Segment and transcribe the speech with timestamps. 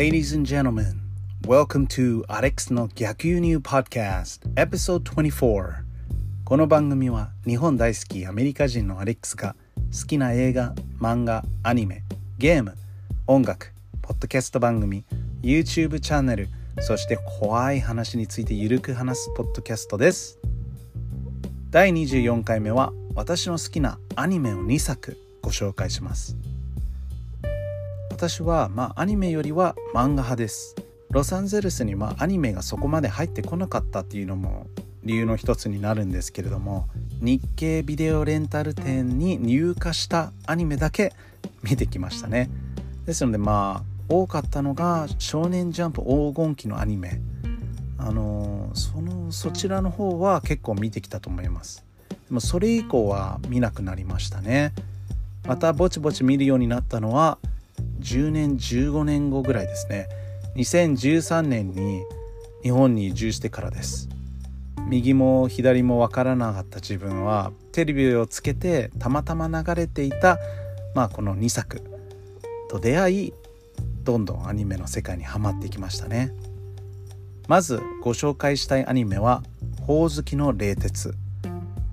[0.00, 0.98] Ladies and gentlemen,
[1.46, 5.74] welcome to Alex の逆輸入 Podcast Episode 24
[6.42, 9.54] この番組は日本大好きアメリカ人のアレックスが
[9.92, 12.02] 好きな映画、漫画、アニメ、
[12.38, 12.78] ゲーム、
[13.26, 15.04] 音楽、ポッドキャスト番組、
[15.42, 16.48] YouTube チャンネル
[16.80, 20.38] そして怖い話についてゆるく話すポッドキャストです。
[21.68, 26.38] 第24回目は私の好きなアニメを2作ご紹介します。
[28.20, 30.76] 私はまあアニメよりは漫画派です。
[31.08, 34.66] ロサンゼルスにまあアニメがそこまで入ってこなかったっていうのも
[35.04, 36.86] 理由の一つになるんですけれども
[37.22, 41.14] 日系ビデオレンタル店に入荷したアニメだけ
[41.62, 42.50] 見てきましたね。
[43.06, 47.22] ですのでまあ多かったのが「少年ジャンプ黄金期」のアニメ。
[47.96, 51.86] あのそのそちらの方は結構見てきたと思います。
[52.28, 54.74] でもそれ以降は見なくなりましたね。
[55.46, 57.38] またぼちぼち見るようになったのは
[58.00, 60.08] 10年15年後ぐらいですね。
[60.56, 62.02] 2013年に
[62.62, 64.08] 日本に移住してからです。
[64.88, 70.38] 右も左も分からなかった自分はテレビをつけてたまたま流れていた、
[70.94, 71.80] まあ、この2作
[72.68, 73.32] と出会い
[74.02, 76.34] どんどんアニメの世界にはまっていきましたね。
[77.46, 79.42] まずご紹介したいアニメは
[79.82, 81.14] 「ほおずきの冷徹」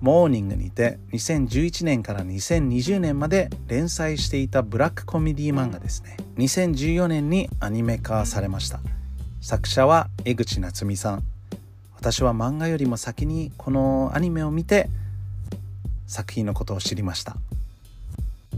[0.00, 6.16] モーニングにて2011年から2020年まで連載していたブラックコメディ漫画ですね。
[6.36, 8.80] 2014年にアニメ化されました。
[9.40, 11.24] 作者は江口夏美さん。
[11.96, 14.88] 私は漫画よりも先にこのアニメを見て
[16.06, 17.36] 作品のことを知りました。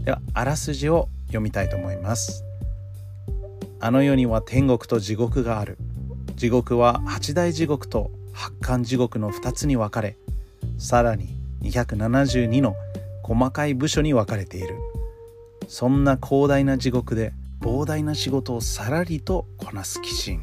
[0.03, 2.43] ではあらすじを読みたいと思います。
[3.79, 5.79] あの世には天国と地獄がある。
[6.35, 10.17] 地獄は八大地獄と八寒地獄の2つに分かれ
[10.81, 12.75] さらに272の
[13.21, 14.79] 細かい部署に分かれている。
[15.67, 20.39] そんな広大な地獄で膨大な仕事をさらりとこなす鬼神。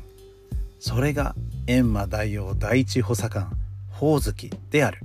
[0.78, 1.34] それが
[1.66, 3.50] 閻魔大王第一補佐官
[3.92, 5.00] 宝月である。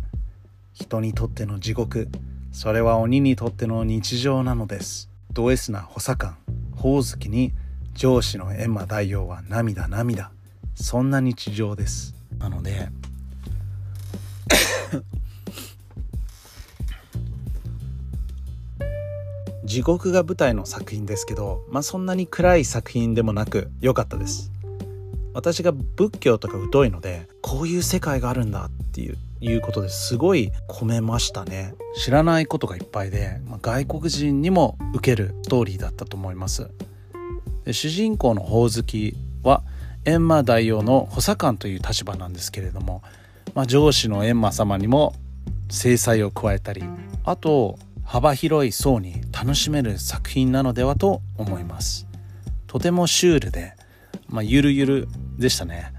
[0.71, 2.09] 人にとっての地獄
[2.51, 5.09] それは鬼にとっての日常なのです。
[5.31, 6.37] ド S な補佐官
[6.75, 7.53] 宝月に
[7.95, 10.29] 上司の閻魔大王は涙涙。
[10.75, 12.13] そんな日常です。
[12.37, 12.89] なので
[19.65, 24.51] 地獄が舞台の作品ですけど、まあ、そんなに暗い作品でもなく良かったです。
[25.33, 30.15] 私が仏教とか疎いのでこういう世界があるんだっていういうことです。
[30.15, 31.75] ごい込めましたね。
[31.95, 36.69] 知らないことがいっぱいで、まあ、外国人にも受けるストーリーだったと思います。
[37.65, 39.63] で主人公のほおずきは
[40.05, 43.01] 閻魔大王の補佐官という立場なんですけれども、
[43.53, 45.13] まあ、上司の閻魔様にも
[45.69, 46.83] 制裁を加えたり
[47.23, 52.07] あと幅広い層に楽しめる作品なのではと思います。
[52.67, 53.73] とてもシュールで、
[54.27, 55.93] まあ、ゆるゆるでしたね。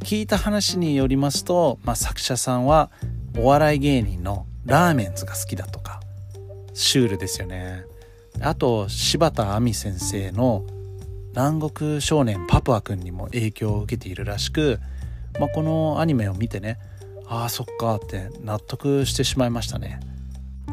[0.00, 2.90] 聞いた話によりますと、まあ、作者さんは
[3.38, 6.00] お笑い芸人のラーメンズが好きだとか
[6.74, 7.84] シュールですよね。
[8.40, 10.64] あと柴田亜美先生の
[11.30, 14.78] 南国少年パプア君にも影響を受けているらしく、
[15.40, 16.78] まあ、このアニメを見てね
[17.26, 20.00] ああそっかって納得してしまいましたね。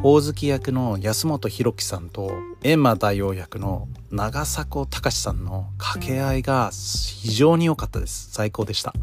[0.01, 2.31] ほおずき役の安本博樹さんと
[2.61, 8.31] 閻魔大王役の長迫隆さんの掛け合いが非常に良かったです。
[8.31, 8.95] 最高でした。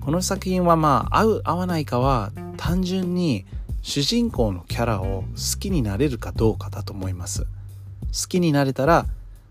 [0.00, 3.46] この作品はまあ合う合わないかは単純に
[3.82, 7.44] 主人公のキャラを好きになれるかどうかだと思います。
[7.44, 7.48] 好
[8.28, 9.06] きになれたら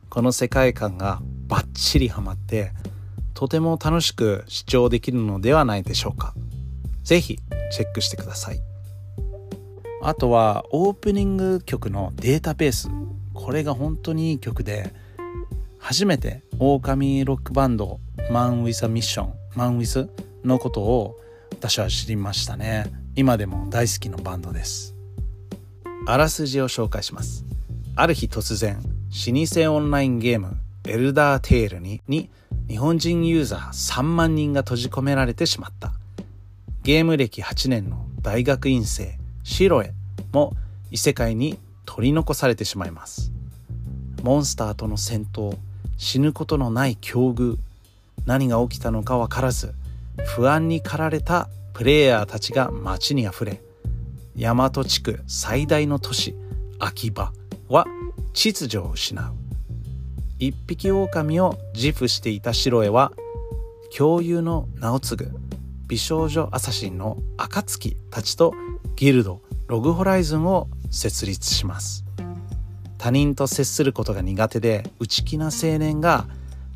[0.10, 2.74] この世界観がバッチリハマって
[3.34, 6.34] とても楽しく視聴できるのではないでしょうか。
[7.06, 7.40] 是非
[7.72, 8.71] チェックしてください。
[10.04, 12.90] あとはオープニング曲のデータベース。
[13.36, 14.94] これが本当にいい曲で
[15.78, 18.00] 初めて狼ロックバンド
[18.32, 20.10] マン・ウィザ・ミッションマン・ウィズ
[20.44, 21.20] のことを
[21.52, 22.92] 私は知りましたね。
[23.16, 24.96] 今でも大好きなバンドです。
[26.08, 27.46] あらすじを紹介します。
[27.96, 30.58] ある日突然老舗オンラインゲーム
[30.88, 32.32] エルダーテールにに
[32.68, 35.94] 日本人ユーザー3万人が閉じ込められてしまった。
[36.82, 39.94] ゲーム歴8年の大学院生シロエ
[40.34, 40.54] も
[40.92, 43.32] 異世界に取り残されてしまいます。
[44.24, 45.58] モンスターとの戦闘
[45.98, 47.58] 死ぬことのない境遇
[48.26, 49.74] 何が起きたのか分からず
[50.26, 53.62] 不安に駆られたプレイヤーたちが街にあふれ
[54.36, 56.36] 大和地区最大の都市
[56.80, 57.32] 秋葉
[57.68, 57.86] は
[58.34, 59.34] 秩序を失う。
[60.40, 63.12] 一匹狼を自負していたシロエは
[63.96, 65.32] 共有の名を継ぐ
[65.88, 68.54] 美少女アサシンの暁たちと
[68.96, 72.06] ギルドログホライズンを設立します。
[72.98, 76.28] 他人と接することが苦手で内気な青年が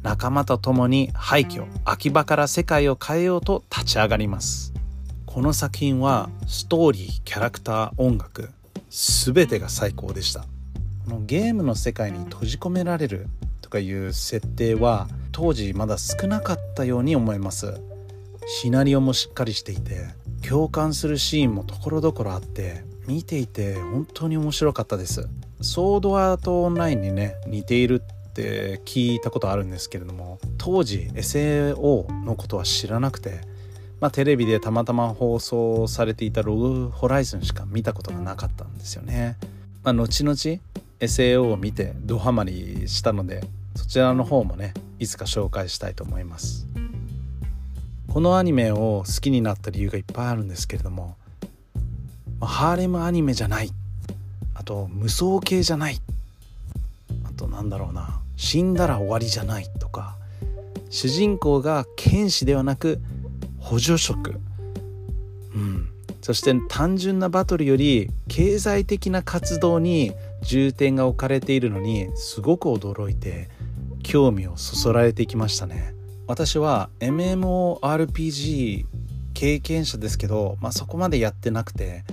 [0.01, 4.73] 仲間と共に廃墟秋葉から世界を変えようと立ち上がります。
[5.25, 8.49] この作品はストーリーキャラクター音楽
[8.89, 10.41] 全てが最高でした。
[10.41, 13.27] このゲームの世界に閉じ込められる
[13.61, 17.79] とかいう設定は当時まだ少なかったように思います。
[18.47, 20.07] シナリオもしっかりしていて
[20.47, 25.27] 共感するシーンもところどころあって見ていて本当に面白かったです
[25.61, 33.41] ソードアートオンラインにね似ているって聞いたことあるんですけれども当時 SAO のことは知らなくて
[33.99, 39.37] まあ、テレビでたまたま放送されていたログホライズンしか見たことがなかったんですよね。
[39.83, 40.35] まあ、後々
[40.99, 43.41] SAO を見てドハマりしたので
[43.75, 46.67] そちらの方もねいつか紹介したいと思います。
[48.15, 51.17] このアニメを好きになった理由がいっぱいあるんですけれども、
[52.39, 53.69] まあ、ハーレムアニメじゃない。
[54.53, 55.99] あと無双系じゃない。
[57.25, 58.21] あとなんだろうな。
[58.37, 60.15] 死んだら終わりじゃないとか。
[60.89, 63.01] 主人公が剣士ではなく
[63.59, 64.39] 補助職、
[65.53, 65.89] うん、
[66.21, 73.49] そして単純なバトルより経済的な活動に重点が置かれているのにすごく驚いて
[74.03, 75.95] 興味をそそられてきましたね。
[76.27, 78.85] 私は MMORPG
[79.33, 82.03] 経験者ですけど、まあ、そこまでやってなくて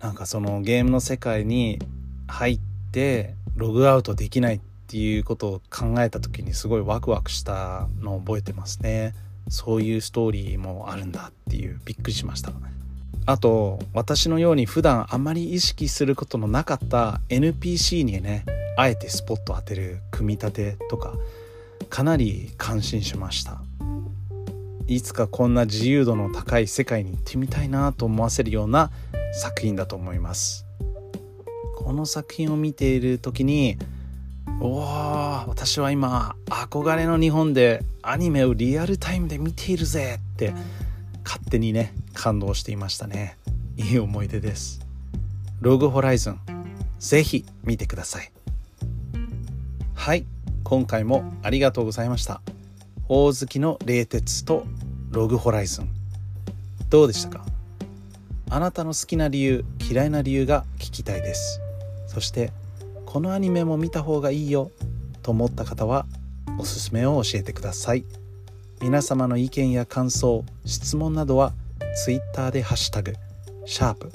[0.00, 1.78] なんかそのゲームの世界に
[2.26, 2.60] 入っ
[2.92, 9.14] てログアウトできないっていうことを考えた時にすごいワクワクしたのを覚えてますね。
[9.50, 12.52] そういうストーリーもあるんだっていうびっくりしました
[13.26, 18.44] あと私のように普段あまり意識することのなかった NPC にね
[18.76, 21.14] あえてスポット当てる組み立てとか
[21.88, 23.62] かなり感心しました。
[24.86, 28.90] いつかこんな自由度の高い世界に行ってみたいなと思わせるような
[29.32, 30.66] 作品だと思います。
[31.76, 33.78] この作品を見ている時に
[34.60, 34.80] おお
[35.48, 40.52] 私は今憧れの日本でアニメをリアルタイムで見ているぜって
[41.24, 43.38] 勝手にね感動していましたね。
[43.76, 44.80] いい思い出です。
[45.60, 46.40] ログホライズン
[46.98, 48.30] ぜひ見てください。
[49.94, 50.26] はい。
[50.70, 52.42] 今回もありがとうございました。
[53.08, 54.64] 大好きの冷徹と
[55.10, 55.88] ログホライズン。
[56.88, 57.44] どうでしたか？
[58.50, 61.60] あなたの好きな理由嫌いな理由が聞きたいです。
[62.06, 62.52] そして
[63.04, 64.70] このアニメも見た方がいいよ
[65.22, 66.06] と思った方は
[66.56, 68.04] おすすめを教えてください。
[68.80, 71.52] 皆様の意見や感想質問などは
[72.04, 73.16] Twitter でハッシュタグ
[73.64, 74.12] シャープ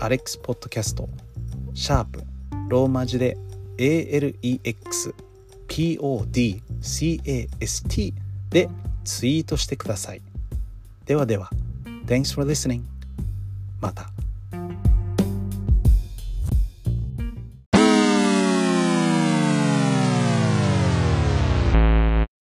[0.00, 1.06] アレックスポッドキャスト
[1.74, 2.22] シャープ
[2.70, 3.36] ローマ字で
[3.76, 5.14] ALEX
[5.68, 8.18] podcast
[8.50, 8.68] で
[9.04, 10.22] ツイートしてください
[11.06, 11.50] ではでは
[12.06, 12.82] Thanks for listening
[13.80, 14.10] また